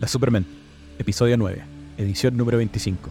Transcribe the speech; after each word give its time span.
La 0.00 0.08
Supermente, 0.08 0.50
episodio 0.98 1.36
9, 1.36 1.62
edición 1.98 2.36
número 2.36 2.58
25. 2.58 3.10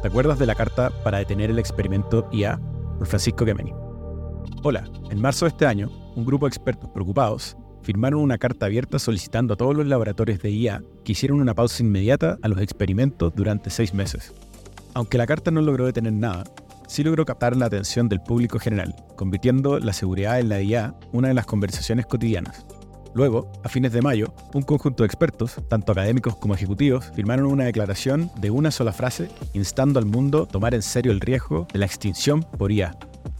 ¿Te 0.00 0.08
acuerdas 0.08 0.38
de 0.38 0.46
la 0.46 0.54
carta 0.54 0.90
para 1.04 1.18
detener 1.18 1.50
el 1.50 1.58
experimento 1.58 2.26
IA 2.32 2.58
por 2.98 3.06
Francisco 3.06 3.44
Gemini? 3.44 3.72
Hola, 4.62 4.88
en 5.10 5.20
marzo 5.20 5.44
de 5.44 5.50
este 5.50 5.66
año, 5.66 5.90
un 6.16 6.24
grupo 6.24 6.46
de 6.46 6.48
expertos 6.48 6.88
preocupados 6.88 7.56
firmaron 7.82 8.22
una 8.22 8.38
carta 8.38 8.64
abierta 8.64 8.98
solicitando 8.98 9.52
a 9.54 9.56
todos 9.58 9.76
los 9.76 9.86
laboratorios 9.86 10.40
de 10.40 10.50
IA 10.50 10.82
que 11.04 11.12
hicieran 11.12 11.38
una 11.38 11.54
pausa 11.54 11.82
inmediata 11.82 12.38
a 12.40 12.48
los 12.48 12.62
experimentos 12.62 13.34
durante 13.34 13.68
seis 13.68 13.92
meses. 13.92 14.32
Aunque 14.94 15.18
la 15.18 15.26
carta 15.26 15.50
no 15.50 15.60
logró 15.60 15.84
detener 15.84 16.14
nada, 16.14 16.44
sí 16.90 17.04
logró 17.04 17.24
captar 17.24 17.56
la 17.56 17.66
atención 17.66 18.08
del 18.08 18.20
público 18.20 18.58
general, 18.58 18.96
convirtiendo 19.14 19.78
la 19.78 19.92
seguridad 19.92 20.40
en 20.40 20.48
la 20.48 20.60
IA 20.60 20.96
una 21.12 21.28
de 21.28 21.34
las 21.34 21.46
conversaciones 21.46 22.04
cotidianas. 22.04 22.66
Luego, 23.14 23.50
a 23.62 23.68
fines 23.68 23.92
de 23.92 24.02
mayo, 24.02 24.34
un 24.54 24.62
conjunto 24.62 25.04
de 25.04 25.06
expertos, 25.06 25.56
tanto 25.68 25.92
académicos 25.92 26.34
como 26.34 26.54
ejecutivos, 26.54 27.12
firmaron 27.14 27.46
una 27.46 27.64
declaración 27.64 28.28
de 28.40 28.50
una 28.50 28.72
sola 28.72 28.92
frase 28.92 29.28
instando 29.52 30.00
al 30.00 30.06
mundo 30.06 30.42
a 30.42 30.46
tomar 30.46 30.74
en 30.74 30.82
serio 30.82 31.12
el 31.12 31.20
riesgo 31.20 31.68
de 31.72 31.78
la 31.78 31.86
extinción 31.86 32.42
por 32.42 32.72
IA. 32.72 32.96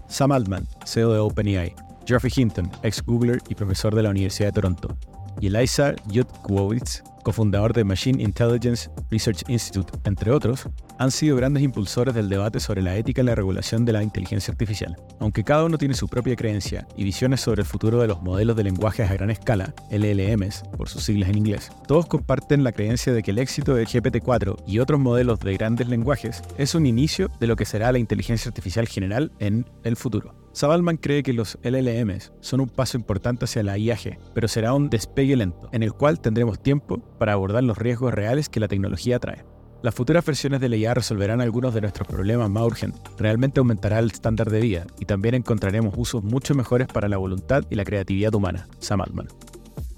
Sam 0.06 0.30
Altman, 0.30 0.69
CEO 0.84 1.12
de 1.12 1.19
OpenAI, 1.19 1.75
Geoffrey 2.06 2.33
Hinton, 2.34 2.70
ex 2.84 3.03
Googler 3.05 3.41
y 3.48 3.56
profesor 3.56 3.95
de 3.97 4.05
la 4.05 4.11
Universidad 4.11 4.51
de 4.51 4.55
Toronto, 4.61 4.97
y 5.41 5.48
Eliza 5.48 5.95
Yudkowitz, 6.06 7.03
cofundador 7.23 7.73
de 7.73 7.84
Machine 7.84 8.23
Intelligence 8.23 8.91
Research 9.10 9.42
Institute, 9.48 9.92
entre 10.05 10.30
otros, 10.30 10.69
han 10.98 11.11
sido 11.11 11.37
grandes 11.37 11.62
impulsores 11.62 12.15
del 12.15 12.28
debate 12.28 12.61
sobre 12.61 12.83
la 12.83 12.97
ética 12.97 13.23
y 13.23 13.24
la 13.24 13.34
regulación 13.34 13.84
de 13.84 13.92
la 13.92 14.02
inteligencia 14.02 14.52
artificial. 14.52 14.97
Aunque 15.19 15.45
cada 15.45 15.64
uno 15.64 15.78
tiene 15.78 15.95
su 15.95 16.09
propia 16.09 16.37
creencia 16.37 16.87
y 16.97 17.05
visiones 17.05 17.41
sobre 17.41 17.62
el 17.62 17.66
futuro 17.66 18.01
de 18.01 18.09
los 18.09 18.23
modelos 18.23 18.56
de 18.56 18.64
lenguajes 18.64 19.11
a 19.11 19.14
gran 19.14 19.30
escala, 19.30 19.75
LLMs, 19.91 20.62
por 20.77 20.88
sus 20.88 21.05
siglas 21.05 21.30
en 21.30 21.39
inglés, 21.39 21.70
todos 21.86 22.06
comparten 22.06 22.64
la 22.64 22.72
creencia 22.72 23.12
de 23.12 23.23
que 23.23 23.30
el 23.30 23.39
éxito 23.39 23.75
del 23.75 23.86
GPT-4 23.86 24.62
y 24.67 24.78
otros 24.78 25.00
modelos 25.00 25.41
de 25.41 25.55
grandes 25.55 25.89
lenguajes 25.89 26.42
es 26.58 26.75
un 26.75 26.86
inicio 26.86 27.30
de 27.41 27.47
lo 27.47 27.56
que 27.56 27.64
será 27.64 27.92
la 27.92 27.98
inteligencia 27.98 28.48
artificial 28.48 28.86
general 28.86 29.33
en 29.39 29.67
el 29.84 29.97
futuro. 29.97 30.34
Sabalman 30.52 30.97
cree 30.97 31.23
que 31.23 31.33
los 31.33 31.58
LLMs 31.62 32.33
son 32.41 32.61
un 32.61 32.69
paso 32.69 32.97
importante 32.97 33.45
hacia 33.45 33.62
la 33.62 33.78
IAG, 33.78 34.19
pero 34.34 34.48
será 34.48 34.75
un 34.75 34.91
despegue 34.91 35.36
lento, 35.36 35.69
en 35.73 35.84
el 35.84 35.92
cual 35.92 36.20
tendremos 36.20 36.61
tiempo 36.61 37.00
para 37.21 37.35
abordar 37.35 37.63
los 37.63 37.77
riesgos 37.77 38.15
reales 38.15 38.49
que 38.49 38.61
la 38.61 38.67
tecnología 38.67 39.19
trae. 39.19 39.45
Las 39.83 39.95
futuras 39.95 40.25
versiones 40.25 40.59
de 40.61 40.71
la 40.71 40.77
IA 40.77 40.95
resolverán 40.95 41.43
algunos 41.43 41.75
de 41.75 41.83
nuestros 41.83 42.09
problemas 42.09 42.49
más 42.49 42.65
urgentes, 42.65 43.03
realmente 43.19 43.61
aumentará 43.61 43.99
el 43.99 44.11
estándar 44.11 44.49
de 44.49 44.61
vida 44.61 44.87
y 44.99 45.05
también 45.05 45.35
encontraremos 45.35 45.93
usos 45.98 46.25
mucho 46.25 46.55
mejores 46.55 46.89
para 46.89 47.09
la 47.09 47.19
voluntad 47.19 47.65
y 47.69 47.75
la 47.75 47.85
creatividad 47.85 48.35
humana, 48.35 48.69
Sam 48.79 49.03
Altman. 49.03 49.29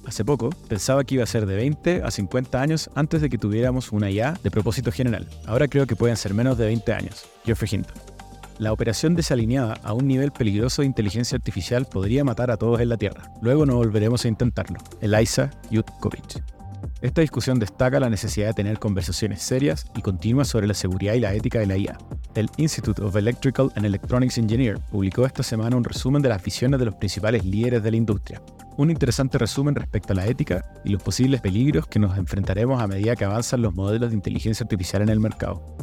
Hace 0.05 0.25
poco 0.25 0.51
pensaba 0.69 1.05
que 1.05 1.15
iba 1.15 1.23
a 1.23 1.29
ser 1.29 1.47
de 1.47 1.55
20 1.55 2.03
a 2.03 2.11
50 2.11 2.61
años 2.61 2.91
antes 2.97 3.21
de 3.21 3.31
que 3.31 3.39
tuviéramos 3.39 3.93
una 3.93 4.11
IA 4.11 4.37
de 4.43 4.51
propósito 4.51 4.91
general. 4.91 5.29
Ahora 5.47 5.69
creo 5.69 5.87
que 5.87 5.95
pueden 5.95 6.17
ser 6.17 6.35
menos 6.35 6.59
de 6.59 6.67
20 6.67 6.93
años. 6.93 7.25
Geoffrey 7.45 7.71
Hinton. 7.73 7.95
La 8.59 8.73
operación 8.73 9.15
desalineada 9.15 9.75
a 9.85 9.93
un 9.93 10.09
nivel 10.09 10.33
peligroso 10.33 10.83
de 10.83 10.87
inteligencia 10.87 11.37
artificial 11.37 11.87
podría 11.87 12.25
matar 12.25 12.51
a 12.51 12.57
todos 12.57 12.81
en 12.81 12.89
la 12.89 12.97
Tierra. 12.97 13.33
Luego 13.41 13.65
no 13.65 13.77
volveremos 13.77 14.25
a 14.25 14.29
intentarlo. 14.29 14.79
Eliza 15.01 15.51
Yudkovich. 15.71 16.43
Esta 17.03 17.21
discusión 17.21 17.59
destaca 17.59 17.99
la 17.99 18.09
necesidad 18.09 18.47
de 18.47 18.55
tener 18.55 18.79
conversaciones 18.79 19.43
serias 19.43 19.87
y 19.97 20.03
continuas 20.03 20.47
sobre 20.47 20.69
la 20.69 20.75
seguridad 20.75 21.15
y 21.15 21.21
la 21.21 21.35
ética 21.35 21.59
de 21.59 21.67
la 21.67 21.77
IA. 21.77 21.99
El 22.37 22.49
Institute 22.59 23.03
of 23.03 23.17
Electrical 23.17 23.73
and 23.75 23.85
Electronics 23.85 24.39
Engineers 24.39 24.81
publicó 24.89 25.27
esta 25.27 25.43
semana 25.43 25.77
un 25.77 25.83
resumen 25.83 26.23
de 26.23 26.29
las 26.29 26.41
visiones 26.45 26.79
de 26.79 26.87
los 26.87 26.95
principales 26.95 27.45
líderes 27.45 27.83
de 27.83 27.91
la 27.91 27.97
industria. 27.97 28.41
Un 28.77 28.93
interesante 28.93 29.37
resumen 29.37 29.75
respecto 29.75 30.13
a 30.13 30.17
la 30.17 30.29
ética 30.29 30.65
y 30.85 30.91
los 30.91 31.03
posibles 31.03 31.41
peligros 31.41 31.89
que 31.89 31.99
nos 31.99 32.17
enfrentaremos 32.17 32.81
a 32.81 32.87
medida 32.87 33.17
que 33.17 33.25
avanzan 33.25 33.63
los 33.63 33.75
modelos 33.75 34.11
de 34.11 34.17
inteligencia 34.17 34.63
artificial 34.63 35.03
en 35.03 35.09
el 35.09 35.19
mercado. 35.19 35.77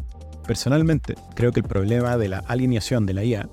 Personalmente, 0.47 1.15
creo 1.35 1.51
que 1.51 1.59
el 1.59 1.67
problema 1.67 2.15
de 2.15 2.29
la 2.29 2.39
alineación 2.47 3.05
de 3.05 3.13
la 3.13 3.25
IA 3.25 3.49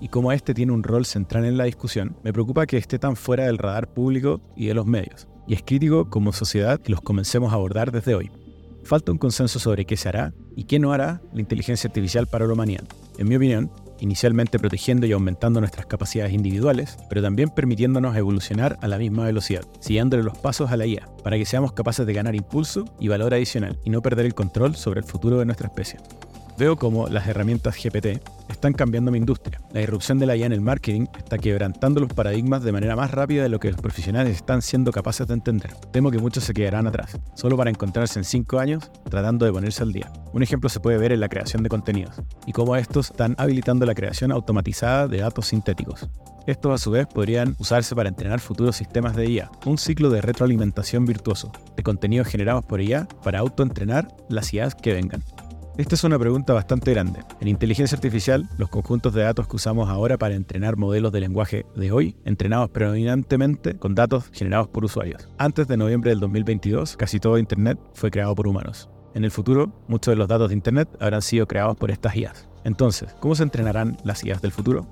y 0.00 0.06
cómo 0.06 0.30
este 0.30 0.54
tiene 0.54 0.70
un 0.70 0.84
rol 0.84 1.04
central 1.04 1.44
en 1.46 1.58
la 1.58 1.64
discusión, 1.64 2.16
me 2.22 2.32
preocupa 2.32 2.66
que 2.66 2.76
esté 2.76 3.00
tan 3.00 3.16
fuera 3.16 3.46
del 3.46 3.58
radar 3.58 3.88
público 3.88 4.40
y 4.54 4.66
de 4.66 4.74
los 4.74 4.86
medios, 4.86 5.26
y 5.48 5.54
es 5.54 5.62
crítico 5.62 6.10
como 6.10 6.32
sociedad 6.32 6.78
que 6.78 6.92
los 6.92 7.00
comencemos 7.00 7.52
a 7.52 7.56
abordar 7.56 7.90
desde 7.90 8.14
hoy. 8.14 8.30
Falta 8.84 9.10
un 9.10 9.18
consenso 9.18 9.58
sobre 9.58 9.86
qué 9.86 9.96
se 9.96 10.08
hará 10.08 10.32
y 10.54 10.64
qué 10.64 10.78
no 10.78 10.92
hará 10.92 11.20
la 11.32 11.40
inteligencia 11.40 11.88
artificial 11.88 12.26
para 12.26 12.44
la. 12.44 12.84
En 13.16 13.28
mi 13.28 13.36
opinión, 13.36 13.70
inicialmente 14.00 14.58
protegiendo 14.58 15.06
y 15.06 15.12
aumentando 15.12 15.60
nuestras 15.60 15.86
capacidades 15.86 16.32
individuales, 16.32 16.96
pero 17.08 17.22
también 17.22 17.48
permitiéndonos 17.48 18.16
evolucionar 18.16 18.78
a 18.82 18.88
la 18.88 18.98
misma 18.98 19.24
velocidad, 19.24 19.64
siguiéndole 19.80 20.22
los 20.22 20.38
pasos 20.38 20.70
a 20.70 20.76
la 20.76 20.86
IA, 20.86 21.08
para 21.24 21.36
que 21.36 21.46
seamos 21.46 21.72
capaces 21.72 22.06
de 22.06 22.12
ganar 22.12 22.34
impulso 22.34 22.84
y 23.00 23.08
valor 23.08 23.34
adicional 23.34 23.78
y 23.84 23.90
no 23.90 24.02
perder 24.02 24.26
el 24.26 24.34
control 24.34 24.76
sobre 24.76 25.00
el 25.00 25.06
futuro 25.06 25.38
de 25.38 25.46
nuestra 25.46 25.68
especie. 25.68 25.98
Veo 26.58 26.74
como 26.74 27.06
las 27.06 27.28
herramientas 27.28 27.76
GPT 27.76 28.20
están 28.48 28.72
cambiando 28.72 29.12
mi 29.12 29.18
industria. 29.18 29.60
La 29.72 29.80
irrupción 29.80 30.18
de 30.18 30.26
la 30.26 30.34
IA 30.34 30.46
en 30.46 30.52
el 30.52 30.60
marketing 30.60 31.06
está 31.16 31.38
quebrantando 31.38 32.00
los 32.00 32.12
paradigmas 32.12 32.64
de 32.64 32.72
manera 32.72 32.96
más 32.96 33.12
rápida 33.12 33.44
de 33.44 33.48
lo 33.48 33.60
que 33.60 33.70
los 33.70 33.80
profesionales 33.80 34.34
están 34.34 34.60
siendo 34.60 34.90
capaces 34.90 35.28
de 35.28 35.34
entender. 35.34 35.72
Temo 35.92 36.10
que 36.10 36.18
muchos 36.18 36.42
se 36.42 36.54
quedarán 36.54 36.88
atrás, 36.88 37.16
solo 37.34 37.56
para 37.56 37.70
encontrarse 37.70 38.18
en 38.18 38.24
5 38.24 38.58
años 38.58 38.90
tratando 39.08 39.46
de 39.46 39.52
ponerse 39.52 39.84
al 39.84 39.92
día. 39.92 40.12
Un 40.32 40.42
ejemplo 40.42 40.68
se 40.68 40.80
puede 40.80 40.98
ver 40.98 41.12
en 41.12 41.20
la 41.20 41.28
creación 41.28 41.62
de 41.62 41.68
contenidos 41.68 42.20
y 42.44 42.50
cómo 42.50 42.74
estos 42.74 43.12
están 43.12 43.36
habilitando 43.38 43.86
la 43.86 43.94
creación 43.94 44.32
automatizada 44.32 45.06
de 45.06 45.18
datos 45.18 45.46
sintéticos. 45.46 46.08
Estos 46.48 46.72
a 46.72 46.82
su 46.82 46.90
vez 46.90 47.06
podrían 47.06 47.54
usarse 47.60 47.94
para 47.94 48.08
entrenar 48.08 48.40
futuros 48.40 48.74
sistemas 48.74 49.14
de 49.14 49.30
IA, 49.30 49.48
un 49.64 49.78
ciclo 49.78 50.10
de 50.10 50.22
retroalimentación 50.22 51.04
virtuoso, 51.04 51.52
de 51.76 51.84
contenidos 51.84 52.26
generados 52.26 52.64
por 52.64 52.80
IA 52.80 53.06
para 53.22 53.38
autoentrenar 53.38 54.08
las 54.28 54.52
IAs 54.52 54.74
que 54.74 54.94
vengan. 54.94 55.22
Esta 55.78 55.94
es 55.94 56.02
una 56.02 56.18
pregunta 56.18 56.52
bastante 56.54 56.90
grande. 56.90 57.20
En 57.40 57.46
inteligencia 57.46 57.94
artificial, 57.94 58.48
los 58.58 58.68
conjuntos 58.68 59.14
de 59.14 59.22
datos 59.22 59.46
que 59.46 59.54
usamos 59.54 59.88
ahora 59.88 60.18
para 60.18 60.34
entrenar 60.34 60.76
modelos 60.76 61.12
de 61.12 61.20
lenguaje 61.20 61.66
de 61.76 61.92
hoy, 61.92 62.16
entrenados 62.24 62.70
predominantemente 62.70 63.76
con 63.78 63.94
datos 63.94 64.28
generados 64.32 64.66
por 64.66 64.84
usuarios. 64.84 65.28
Antes 65.38 65.68
de 65.68 65.76
noviembre 65.76 66.10
del 66.10 66.18
2022, 66.18 66.96
casi 66.96 67.20
todo 67.20 67.38
Internet 67.38 67.78
fue 67.94 68.10
creado 68.10 68.34
por 68.34 68.48
humanos. 68.48 68.90
En 69.14 69.22
el 69.22 69.30
futuro, 69.30 69.72
muchos 69.86 70.10
de 70.10 70.16
los 70.16 70.26
datos 70.26 70.48
de 70.48 70.56
Internet 70.56 70.88
habrán 70.98 71.22
sido 71.22 71.46
creados 71.46 71.76
por 71.76 71.92
estas 71.92 72.16
IAs. 72.16 72.48
Entonces, 72.64 73.14
¿cómo 73.20 73.36
se 73.36 73.44
entrenarán 73.44 73.98
las 74.02 74.24
IAs 74.24 74.42
del 74.42 74.50
futuro? 74.50 74.88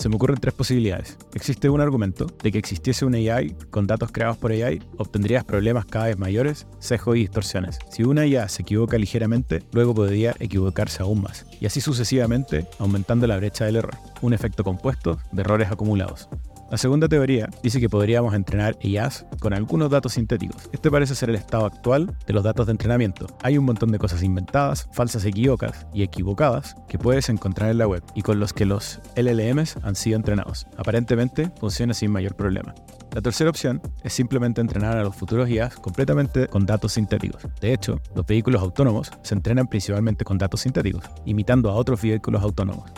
Se 0.00 0.08
me 0.08 0.16
ocurren 0.16 0.38
tres 0.40 0.54
posibilidades. 0.54 1.18
Existe 1.34 1.68
un 1.68 1.82
argumento 1.82 2.26
de 2.42 2.50
que 2.50 2.56
existiese 2.56 3.04
un 3.04 3.14
AI 3.14 3.54
con 3.68 3.86
datos 3.86 4.10
creados 4.10 4.38
por 4.38 4.50
AI, 4.50 4.82
obtendrías 4.96 5.44
problemas 5.44 5.84
cada 5.84 6.06
vez 6.06 6.16
mayores, 6.16 6.66
sesgos 6.78 7.16
y 7.16 7.20
distorsiones. 7.20 7.78
Si 7.90 8.02
una 8.02 8.24
IA 8.24 8.48
se 8.48 8.62
equivoca 8.62 8.96
ligeramente, 8.96 9.62
luego 9.72 9.94
podría 9.94 10.34
equivocarse 10.38 11.02
aún 11.02 11.20
más. 11.20 11.44
Y 11.60 11.66
así 11.66 11.82
sucesivamente, 11.82 12.66
aumentando 12.78 13.26
la 13.26 13.36
brecha 13.36 13.66
del 13.66 13.76
error. 13.76 13.94
Un 14.22 14.32
efecto 14.32 14.64
compuesto 14.64 15.18
de 15.32 15.42
errores 15.42 15.70
acumulados. 15.70 16.30
La 16.70 16.78
segunda 16.78 17.08
teoría 17.08 17.48
dice 17.64 17.80
que 17.80 17.88
podríamos 17.88 18.32
entrenar 18.32 18.78
IAs 18.80 19.26
con 19.40 19.52
algunos 19.52 19.90
datos 19.90 20.12
sintéticos. 20.12 20.70
Este 20.72 20.88
parece 20.88 21.16
ser 21.16 21.28
el 21.28 21.34
estado 21.34 21.66
actual 21.66 22.16
de 22.28 22.32
los 22.32 22.44
datos 22.44 22.66
de 22.66 22.70
entrenamiento. 22.70 23.26
Hay 23.42 23.58
un 23.58 23.64
montón 23.64 23.90
de 23.90 23.98
cosas 23.98 24.22
inventadas, 24.22 24.88
falsas 24.92 25.24
equivocas 25.24 25.88
y 25.92 26.04
equivocadas 26.04 26.76
que 26.88 26.96
puedes 26.96 27.28
encontrar 27.28 27.70
en 27.70 27.78
la 27.78 27.88
web 27.88 28.04
y 28.14 28.22
con 28.22 28.38
los 28.38 28.52
que 28.52 28.66
los 28.66 29.00
LLMs 29.16 29.78
han 29.82 29.96
sido 29.96 30.14
entrenados. 30.14 30.68
Aparentemente 30.76 31.50
funciona 31.58 31.92
sin 31.92 32.12
mayor 32.12 32.36
problema. 32.36 32.72
La 33.12 33.20
tercera 33.20 33.50
opción 33.50 33.82
es 34.04 34.12
simplemente 34.12 34.60
entrenar 34.60 34.96
a 34.96 35.02
los 35.02 35.16
futuros 35.16 35.50
IAs 35.50 35.74
completamente 35.74 36.46
con 36.46 36.66
datos 36.66 36.92
sintéticos. 36.92 37.48
De 37.60 37.72
hecho, 37.72 38.00
los 38.14 38.24
vehículos 38.24 38.62
autónomos 38.62 39.10
se 39.22 39.34
entrenan 39.34 39.66
principalmente 39.66 40.24
con 40.24 40.38
datos 40.38 40.60
sintéticos, 40.60 41.02
imitando 41.24 41.68
a 41.68 41.74
otros 41.74 42.00
vehículos 42.00 42.44
autónomos. 42.44 42.92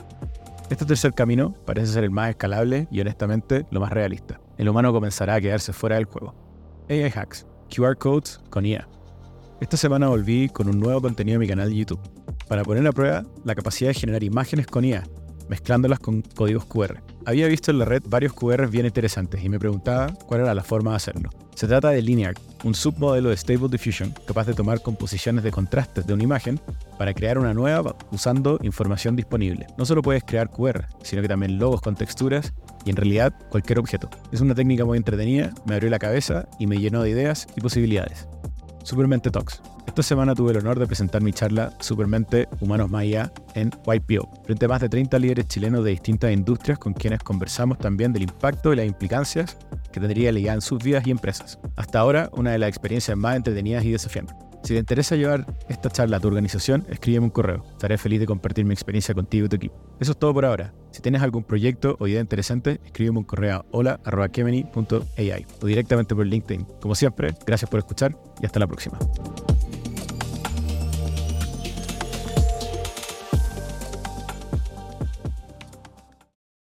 Este 0.72 0.86
tercer 0.86 1.12
camino 1.12 1.52
parece 1.66 1.92
ser 1.92 2.02
el 2.02 2.10
más 2.10 2.30
escalable 2.30 2.88
y 2.90 2.98
honestamente 3.02 3.66
lo 3.70 3.78
más 3.78 3.92
realista. 3.92 4.40
El 4.56 4.70
humano 4.70 4.90
comenzará 4.90 5.34
a 5.34 5.40
quedarse 5.42 5.74
fuera 5.74 5.96
del 5.96 6.06
juego. 6.06 6.34
AI 6.88 7.12
Hacks, 7.14 7.46
QR 7.68 7.94
Codes 7.98 8.40
con 8.48 8.64
IA. 8.64 8.88
Esta 9.60 9.76
semana 9.76 10.08
volví 10.08 10.48
con 10.48 10.70
un 10.70 10.80
nuevo 10.80 11.02
contenido 11.02 11.34
en 11.34 11.40
mi 11.40 11.46
canal 11.46 11.68
de 11.68 11.76
YouTube 11.76 12.00
para 12.48 12.62
poner 12.62 12.86
a 12.86 12.92
prueba 12.92 13.22
la 13.44 13.54
capacidad 13.54 13.90
de 13.90 14.00
generar 14.00 14.24
imágenes 14.24 14.66
con 14.66 14.86
IA, 14.86 15.02
mezclándolas 15.50 15.98
con 15.98 16.22
códigos 16.22 16.64
QR. 16.64 17.02
Había 17.24 17.46
visto 17.46 17.70
en 17.70 17.78
la 17.78 17.84
red 17.84 18.02
varios 18.06 18.32
QR 18.32 18.68
bien 18.68 18.86
interesantes 18.86 19.44
y 19.44 19.48
me 19.48 19.58
preguntaba 19.58 20.12
cuál 20.26 20.40
era 20.40 20.54
la 20.54 20.64
forma 20.64 20.90
de 20.90 20.96
hacerlo. 20.96 21.30
Se 21.54 21.68
trata 21.68 21.90
de 21.90 22.02
Linear, 22.02 22.34
un 22.64 22.74
submodelo 22.74 23.28
de 23.28 23.36
Stable 23.36 23.68
Diffusion 23.68 24.12
capaz 24.26 24.46
de 24.46 24.54
tomar 24.54 24.82
composiciones 24.82 25.44
de 25.44 25.50
contrastes 25.50 26.06
de 26.06 26.14
una 26.14 26.24
imagen 26.24 26.58
para 26.98 27.14
crear 27.14 27.38
una 27.38 27.54
nueva 27.54 27.94
usando 28.10 28.58
información 28.62 29.14
disponible. 29.14 29.66
No 29.76 29.84
solo 29.84 30.02
puedes 30.02 30.24
crear 30.24 30.50
QR, 30.50 30.86
sino 31.02 31.22
que 31.22 31.28
también 31.28 31.58
logos 31.58 31.80
con 31.80 31.94
texturas 31.94 32.52
y 32.84 32.90
en 32.90 32.96
realidad 32.96 33.34
cualquier 33.50 33.78
objeto. 33.78 34.10
Es 34.32 34.40
una 34.40 34.54
técnica 34.54 34.84
muy 34.84 34.98
entretenida, 34.98 35.52
me 35.64 35.74
abrió 35.74 35.90
la 35.90 35.98
cabeza 35.98 36.48
y 36.58 36.66
me 36.66 36.78
llenó 36.78 37.02
de 37.02 37.10
ideas 37.10 37.46
y 37.56 37.60
posibilidades. 37.60 38.26
Supermente 38.84 39.30
Talks. 39.30 39.62
Esta 39.86 40.02
semana 40.02 40.34
tuve 40.34 40.52
el 40.52 40.58
honor 40.58 40.78
de 40.78 40.86
presentar 40.86 41.22
mi 41.22 41.32
charla 41.32 41.72
Supermente 41.80 42.48
Humanos 42.60 42.90
Maya 42.90 43.32
en 43.54 43.70
YPO, 43.86 44.28
frente 44.44 44.64
a 44.64 44.68
más 44.68 44.80
de 44.80 44.88
30 44.88 45.18
líderes 45.18 45.46
chilenos 45.48 45.84
de 45.84 45.90
distintas 45.90 46.32
industrias 46.32 46.78
con 46.78 46.92
quienes 46.92 47.20
conversamos 47.20 47.78
también 47.78 48.12
del 48.12 48.22
impacto 48.22 48.72
y 48.72 48.76
las 48.76 48.86
implicancias 48.86 49.56
que 49.92 50.00
tendría 50.00 50.32
ligada 50.32 50.54
en 50.54 50.62
sus 50.62 50.82
vidas 50.82 51.06
y 51.06 51.10
empresas. 51.10 51.58
Hasta 51.76 52.00
ahora, 52.00 52.30
una 52.32 52.52
de 52.52 52.58
las 52.58 52.68
experiencias 52.68 53.16
más 53.16 53.36
entretenidas 53.36 53.84
y 53.84 53.92
desafiantes. 53.92 54.36
Si 54.62 54.74
te 54.74 54.78
interesa 54.78 55.16
llevar 55.16 55.46
esta 55.68 55.90
charla 55.90 56.18
a 56.18 56.20
tu 56.20 56.28
organización, 56.28 56.86
escríbeme 56.88 57.24
un 57.24 57.30
correo. 57.30 57.64
Estaré 57.72 57.98
feliz 57.98 58.20
de 58.20 58.26
compartir 58.26 58.64
mi 58.64 58.72
experiencia 58.72 59.14
contigo 59.14 59.46
y 59.46 59.48
tu 59.48 59.56
equipo. 59.56 59.74
Eso 59.98 60.12
es 60.12 60.18
todo 60.18 60.32
por 60.32 60.44
ahora. 60.44 60.72
Si 60.92 61.02
tienes 61.02 61.22
algún 61.22 61.42
proyecto 61.42 61.96
o 61.98 62.06
idea 62.06 62.20
interesante, 62.20 62.80
escríbeme 62.84 63.18
un 63.18 63.24
correo 63.24 63.56
a 63.56 63.64
hola.kemeny.ai 63.72 65.46
o 65.60 65.66
directamente 65.66 66.14
por 66.14 66.26
LinkedIn. 66.26 66.66
Como 66.80 66.94
siempre, 66.94 67.34
gracias 67.44 67.68
por 67.68 67.80
escuchar 67.80 68.16
y 68.40 68.46
hasta 68.46 68.60
la 68.60 68.66
próxima. 68.66 68.98